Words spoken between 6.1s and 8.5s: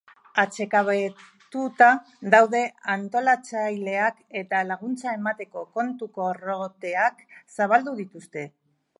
korronteak zabaldu dituzte.